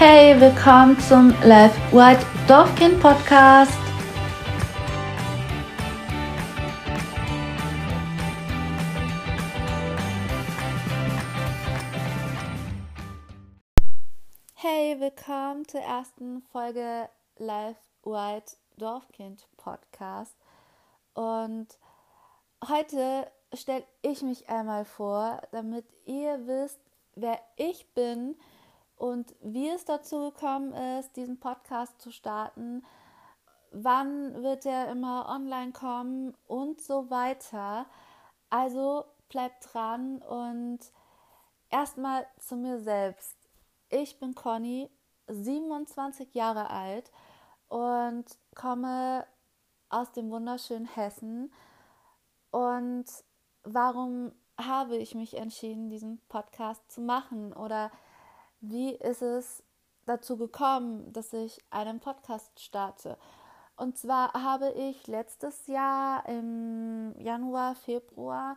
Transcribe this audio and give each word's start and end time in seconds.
Hey, 0.00 0.40
willkommen 0.40 0.96
zum 1.00 1.30
Live 1.42 1.74
White 1.92 2.24
Dorfkind 2.46 3.00
Podcast. 3.00 3.76
Hey, 14.54 15.00
willkommen 15.00 15.66
zur 15.66 15.80
ersten 15.80 16.42
Folge 16.42 17.08
Live 17.38 17.76
White 18.04 18.52
Dorfkind 18.76 19.48
Podcast. 19.56 20.36
Und 21.14 21.76
heute 22.68 23.28
stelle 23.52 23.84
ich 24.02 24.22
mich 24.22 24.48
einmal 24.48 24.84
vor, 24.84 25.42
damit 25.50 25.86
ihr 26.04 26.46
wisst, 26.46 26.78
wer 27.16 27.40
ich 27.56 27.92
bin 27.94 28.36
und 28.98 29.34
wie 29.40 29.68
es 29.68 29.84
dazu 29.84 30.30
gekommen 30.30 30.72
ist, 30.98 31.16
diesen 31.16 31.38
Podcast 31.38 32.00
zu 32.00 32.10
starten, 32.10 32.84
wann 33.70 34.42
wird 34.42 34.66
er 34.66 34.90
immer 34.90 35.28
online 35.28 35.72
kommen 35.72 36.34
und 36.46 36.80
so 36.80 37.08
weiter. 37.10 37.86
Also 38.50 39.04
bleibt 39.28 39.72
dran 39.72 40.18
und 40.22 40.80
erstmal 41.70 42.26
zu 42.38 42.56
mir 42.56 42.80
selbst. 42.80 43.36
Ich 43.88 44.18
bin 44.18 44.34
Conny, 44.34 44.90
27 45.28 46.34
Jahre 46.34 46.70
alt 46.70 47.12
und 47.68 48.24
komme 48.54 49.26
aus 49.90 50.10
dem 50.12 50.30
wunderschönen 50.30 50.86
Hessen. 50.86 51.52
Und 52.50 53.06
warum 53.62 54.32
habe 54.58 54.96
ich 54.96 55.14
mich 55.14 55.36
entschieden, 55.36 55.90
diesen 55.90 56.20
Podcast 56.28 56.90
zu 56.90 57.00
machen? 57.00 57.52
Oder 57.52 57.90
wie 58.60 58.92
ist 58.92 59.22
es 59.22 59.62
dazu 60.06 60.36
gekommen, 60.36 61.12
dass 61.12 61.32
ich 61.32 61.62
einen 61.70 62.00
Podcast 62.00 62.60
starte? 62.60 63.18
Und 63.76 63.96
zwar 63.96 64.32
habe 64.32 64.70
ich 64.72 65.06
letztes 65.06 65.66
Jahr 65.68 66.28
im 66.28 67.14
Januar, 67.20 67.76
Februar 67.76 68.56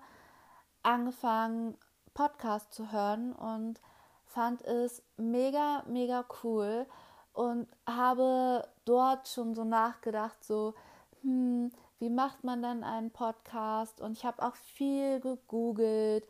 angefangen, 0.82 1.78
Podcast 2.14 2.74
zu 2.74 2.92
hören 2.92 3.34
und 3.34 3.80
fand 4.26 4.64
es 4.64 5.04
mega, 5.18 5.84
mega 5.88 6.26
cool 6.44 6.88
und 7.34 7.68
habe 7.86 8.68
dort 8.86 9.28
schon 9.28 9.54
so 9.54 9.64
nachgedacht, 9.64 10.44
so, 10.44 10.74
hm, 11.22 11.72
wie 12.00 12.10
macht 12.10 12.44
man 12.44 12.64
denn 12.64 12.84
einen 12.84 13.12
Podcast? 13.12 14.02
Und 14.02 14.14
ich 14.14 14.26
habe 14.26 14.44
auch 14.44 14.56
viel 14.56 15.20
gegoogelt 15.20 16.28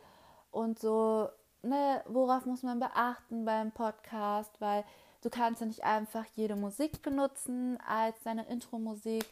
und 0.52 0.80
so, 0.80 1.30
ne, 1.64 2.04
worauf 2.08 2.45
muss 2.45 2.64
man 2.64 2.80
beachten 2.80 3.45
beim 3.45 3.72
Podcast, 3.72 4.59
weil 4.59 4.84
du 5.22 5.30
kannst 5.30 5.62
ja 5.62 5.68
nicht 5.68 5.84
einfach 5.84 6.26
jede 6.36 6.56
Musik 6.56 7.02
benutzen 7.02 7.78
als 7.88 8.22
deine 8.23 8.45
Intro-Musik, 8.48 9.26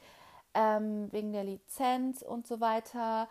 ähm, 0.53 1.11
wegen 1.11 1.31
der 1.31 1.43
Lizenz 1.43 2.21
und 2.21 2.47
so 2.47 2.59
weiter. 2.59 3.27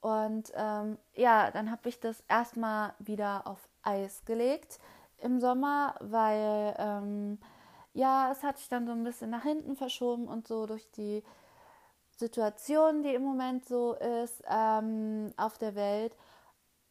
Und 0.00 0.52
ähm, 0.54 0.98
ja, 1.14 1.50
dann 1.50 1.70
habe 1.70 1.88
ich 1.88 2.00
das 2.00 2.22
erstmal 2.28 2.94
wieder 2.98 3.46
auf 3.46 3.68
Eis 3.82 4.24
gelegt 4.24 4.78
im 5.18 5.40
Sommer, 5.40 5.94
weil 6.00 6.74
ähm, 6.78 7.38
ja, 7.94 8.30
es 8.30 8.42
hat 8.42 8.58
sich 8.58 8.68
dann 8.68 8.86
so 8.86 8.92
ein 8.92 9.04
bisschen 9.04 9.30
nach 9.30 9.42
hinten 9.42 9.74
verschoben 9.74 10.28
und 10.28 10.46
so 10.46 10.66
durch 10.66 10.90
die 10.92 11.24
Situation, 12.18 13.02
die 13.02 13.14
im 13.14 13.22
Moment 13.22 13.66
so 13.66 13.94
ist 13.94 14.42
ähm, 14.48 15.32
auf 15.36 15.58
der 15.58 15.74
Welt. 15.74 16.14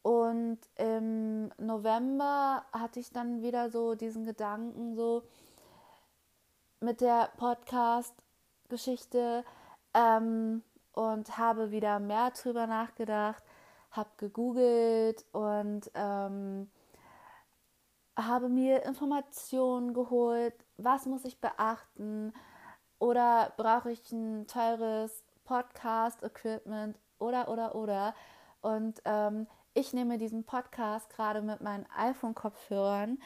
Und 0.06 0.60
im 0.76 1.50
November 1.58 2.64
hatte 2.72 3.00
ich 3.00 3.10
dann 3.10 3.42
wieder 3.42 3.70
so 3.70 3.96
diesen 3.96 4.24
Gedanken, 4.24 4.94
so 4.94 5.24
mit 6.78 7.00
der 7.00 7.30
Podcast-Geschichte 7.36 9.44
ähm, 9.94 10.62
und 10.92 11.38
habe 11.38 11.72
wieder 11.72 11.98
mehr 11.98 12.30
drüber 12.30 12.68
nachgedacht, 12.68 13.42
habe 13.90 14.10
gegoogelt 14.16 15.24
und 15.32 15.90
ähm, 15.94 16.70
habe 18.16 18.48
mir 18.48 18.84
Informationen 18.84 19.92
geholt, 19.92 20.54
was 20.76 21.06
muss 21.06 21.24
ich 21.24 21.40
beachten? 21.40 22.32
Oder 23.00 23.52
brauche 23.56 23.90
ich 23.90 24.12
ein 24.12 24.46
teures 24.46 25.24
Podcast-Equipment? 25.46 26.96
Oder 27.18 27.48
oder 27.48 27.74
oder. 27.74 28.14
Und 28.60 29.00
ähm, 29.04 29.46
ich 29.74 29.92
nehme 29.92 30.18
diesen 30.18 30.44
Podcast 30.44 31.10
gerade 31.10 31.42
mit 31.42 31.60
meinen 31.60 31.86
iPhone-Kopfhörern 31.96 33.18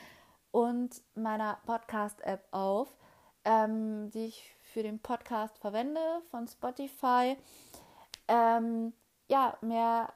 und 0.51 1.03
meiner 1.15 1.59
Podcast-App 1.65 2.47
auf, 2.51 2.97
ähm, 3.45 4.11
die 4.11 4.27
ich 4.27 4.55
für 4.63 4.83
den 4.83 4.99
Podcast 4.99 5.59
verwende 5.59 6.01
von 6.31 6.47
Spotify. 6.47 7.37
Ähm, 8.29 8.93
ja, 9.29 9.57
mehr 9.61 10.13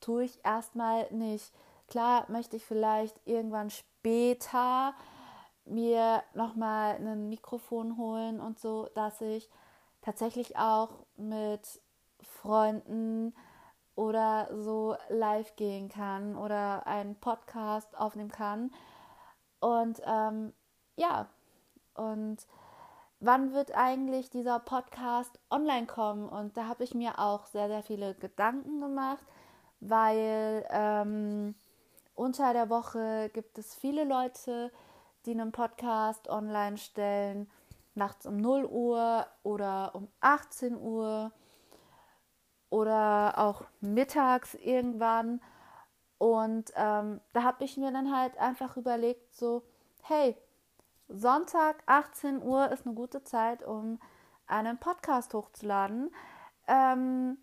tue 0.00 0.24
ich 0.24 0.44
erstmal 0.44 1.10
nicht. 1.12 1.52
Klar 1.88 2.26
möchte 2.30 2.56
ich 2.56 2.64
vielleicht 2.64 3.20
irgendwann 3.26 3.70
später 3.70 4.94
mir 5.64 6.22
nochmal 6.34 6.96
ein 6.96 7.28
Mikrofon 7.28 7.96
holen 7.96 8.40
und 8.40 8.58
so, 8.58 8.88
dass 8.94 9.20
ich 9.20 9.48
tatsächlich 10.00 10.56
auch 10.56 11.06
mit 11.16 11.80
Freunden 12.20 13.34
oder 13.94 14.48
so 14.54 14.96
live 15.08 15.54
gehen 15.56 15.88
kann 15.88 16.36
oder 16.36 16.86
einen 16.86 17.14
Podcast 17.16 17.96
aufnehmen 17.96 18.30
kann. 18.30 18.70
Und 19.60 20.00
ähm, 20.06 20.52
ja, 20.96 21.28
und 21.94 22.46
wann 23.20 23.52
wird 23.52 23.74
eigentlich 23.74 24.30
dieser 24.30 24.58
Podcast 24.58 25.38
online 25.50 25.86
kommen? 25.86 26.28
Und 26.28 26.56
da 26.56 26.66
habe 26.66 26.84
ich 26.84 26.94
mir 26.94 27.18
auch 27.18 27.46
sehr, 27.46 27.68
sehr 27.68 27.82
viele 27.82 28.14
Gedanken 28.14 28.80
gemacht, 28.80 29.24
weil 29.80 30.66
ähm, 30.70 31.54
unter 32.14 32.52
der 32.52 32.70
Woche 32.70 33.30
gibt 33.32 33.58
es 33.58 33.74
viele 33.74 34.04
Leute, 34.04 34.70
die 35.24 35.32
einen 35.32 35.52
Podcast 35.52 36.28
online 36.28 36.78
stellen, 36.78 37.50
nachts 37.94 38.26
um 38.26 38.38
0 38.38 38.64
Uhr 38.64 39.26
oder 39.42 39.94
um 39.94 40.08
18 40.20 40.76
Uhr 40.76 41.32
oder 42.72 43.34
auch 43.36 43.64
mittags 43.82 44.54
irgendwann. 44.54 45.42
Und 46.16 46.72
ähm, 46.74 47.20
da 47.34 47.42
habe 47.42 47.64
ich 47.64 47.76
mir 47.76 47.92
dann 47.92 48.16
halt 48.16 48.38
einfach 48.38 48.78
überlegt, 48.78 49.34
so, 49.34 49.62
hey, 50.04 50.34
Sonntag 51.08 51.82
18 51.84 52.42
Uhr 52.42 52.70
ist 52.72 52.86
eine 52.86 52.94
gute 52.94 53.24
Zeit, 53.24 53.62
um 53.62 54.00
einen 54.46 54.78
Podcast 54.78 55.34
hochzuladen. 55.34 56.14
Ähm, 56.66 57.36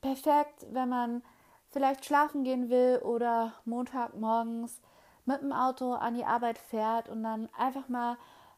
perfekt, 0.00 0.66
wenn 0.70 0.88
man 0.88 1.22
vielleicht 1.68 2.06
schlafen 2.06 2.42
gehen 2.42 2.70
will 2.70 3.00
oder 3.04 3.52
Montagmorgens 3.66 4.80
mit 5.26 5.42
dem 5.42 5.52
Auto 5.52 5.92
an 5.92 6.14
die 6.14 6.24
Arbeit 6.24 6.56
fährt 6.56 7.10
und 7.10 7.22
dann 7.24 7.50
einfach 7.58 7.90
mal 7.90 8.16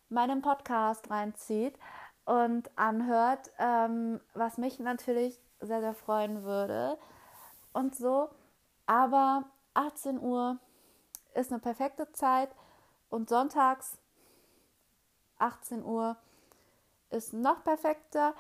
meinen 0.09 0.43
Podcast 0.43 1.11
reinzieht 1.11 1.77
und 2.25 2.71
anhört, 2.79 3.51
ähm, 3.59 4.21
was 4.35 4.59
mich 4.59 4.79
natürlich 4.79 5.41
sehr, 5.63 5.81
sehr 5.81 5.95
freuen 5.95 6.45
würde. 6.45 6.99
Und 7.73 7.95
so. 7.95 8.29
Aber 8.87 9.45
18 9.75 10.21
Uhr 10.21 10.59
ist 11.35 11.51
eine 11.51 11.61
perfekte 11.61 12.11
Zeit. 12.13 12.51
Und 13.09 13.29
sonntags 13.29 13.99
18 15.39 15.85
Uhr 15.85 16.17
ist 17.11 17.33
noch 17.33 17.63
perfekter. 17.65 18.35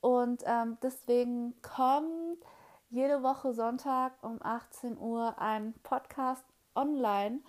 Und 0.00 0.42
ähm, 0.46 0.78
deswegen 0.82 1.60
kommt 1.62 2.38
jede 2.90 3.22
Woche 3.22 3.52
Sonntag 3.52 4.12
um 4.22 4.38
18 4.42 4.98
Uhr 4.98 5.38
ein 5.38 5.74
Podcast 5.82 6.44
online. 6.74 7.40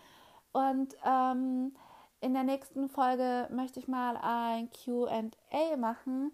Und 0.51 0.95
ähm, 1.05 1.75
in 2.21 2.33
der 2.33 2.43
nächsten 2.43 2.89
Folge 2.89 3.47
möchte 3.51 3.79
ich 3.79 3.87
mal 3.87 4.17
ein 4.17 4.69
QA 4.71 5.77
machen 5.77 6.33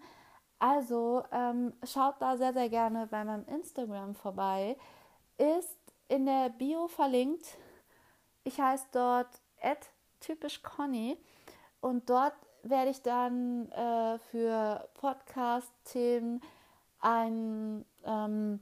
also 0.58 1.24
ähm, 1.32 1.72
schaut 1.84 2.14
da 2.20 2.36
sehr, 2.36 2.52
sehr 2.52 2.68
gerne 2.68 3.06
bei 3.06 3.24
meinem 3.24 3.46
Instagram 3.48 4.14
vorbei. 4.14 4.76
Ist 5.38 5.78
in 6.08 6.26
der 6.26 6.50
Bio 6.50 6.88
verlinkt. 6.88 7.58
Ich 8.44 8.60
heiße 8.60 8.86
dort 8.92 9.28
typisch 10.20 10.62
Conny 10.62 11.18
und 11.80 12.08
dort 12.08 12.34
werde 12.62 12.90
ich 12.90 13.02
dann 13.02 13.70
äh, 13.72 14.18
für 14.30 14.88
Podcast-Themen 14.94 16.40
einen 17.00 17.84
ähm, 18.04 18.60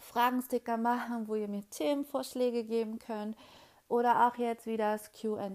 Fragensticker 0.00 0.76
machen, 0.76 1.28
wo 1.28 1.34
ihr 1.34 1.48
mir 1.48 1.62
Themenvorschläge 1.70 2.64
geben 2.64 2.98
könnt 2.98 3.36
oder 3.88 4.26
auch 4.26 4.36
jetzt 4.36 4.66
wieder 4.66 4.92
das 4.92 5.12
QA. 5.12 5.50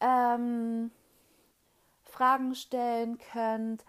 Ähm, 0.00 0.90
Fragen 2.04 2.54
stellen 2.54 3.18
könnt 3.32 3.84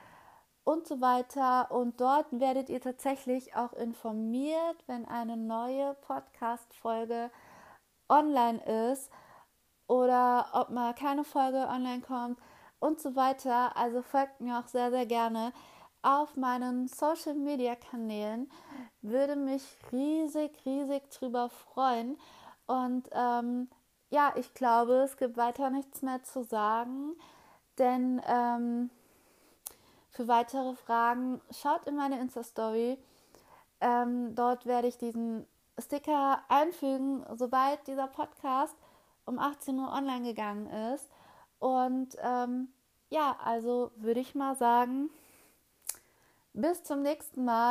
und 0.69 0.87
so 0.87 1.01
weiter. 1.01 1.71
Und 1.71 1.99
dort 1.99 2.27
werdet 2.31 2.69
ihr 2.69 2.79
tatsächlich 2.79 3.55
auch 3.55 3.73
informiert, 3.73 4.77
wenn 4.85 5.05
eine 5.07 5.35
neue 5.35 5.95
Podcast-Folge 6.01 7.31
online 8.07 8.59
ist. 8.91 9.11
oder 9.87 10.45
ob 10.53 10.69
mal 10.69 10.93
keine 10.93 11.23
Folge 11.23 11.67
online 11.67 12.01
kommt 12.01 12.39
und 12.79 12.99
so 13.01 13.15
weiter. 13.15 13.75
Also 13.75 14.03
folgt 14.03 14.39
mir 14.39 14.59
auch 14.59 14.67
sehr, 14.67 14.91
sehr 14.91 15.07
gerne 15.07 15.51
auf 16.03 16.35
meinen 16.35 16.87
Social 16.87 17.33
Media 17.33 17.75
Kanälen. 17.75 18.51
Würde 19.01 19.35
mich 19.35 19.63
riesig, 19.91 20.51
riesig 20.63 21.09
drüber 21.09 21.49
freuen. 21.49 22.17
Und 22.67 23.09
ähm, 23.13 23.67
ja, 24.11 24.33
ich 24.35 24.53
glaube, 24.53 24.93
es 25.03 25.17
gibt 25.17 25.37
weiter 25.37 25.71
nichts 25.71 26.03
mehr 26.03 26.21
zu 26.23 26.43
sagen, 26.43 27.15
denn 27.79 28.21
ähm, 28.27 28.91
für 30.19 30.27
weitere 30.27 30.75
Fragen 30.75 31.39
schaut 31.49 31.87
in 31.87 31.95
meine 31.95 32.19
Insta-Story. 32.19 32.97
Ähm, 33.79 34.35
dort 34.35 34.65
werde 34.65 34.89
ich 34.89 34.97
diesen 34.97 35.45
Sticker 35.77 36.43
einfügen, 36.49 37.25
sobald 37.35 37.87
dieser 37.87 38.07
Podcast 38.07 38.75
um 39.23 39.39
18 39.39 39.79
Uhr 39.79 39.89
online 39.89 40.27
gegangen 40.27 40.67
ist. 40.93 41.09
Und 41.59 42.17
ähm, 42.21 42.67
ja, 43.09 43.37
also 43.41 43.91
würde 43.95 44.19
ich 44.19 44.35
mal 44.35 44.55
sagen, 44.57 45.09
bis 46.51 46.83
zum 46.83 47.01
nächsten 47.01 47.45
Mal. 47.45 47.67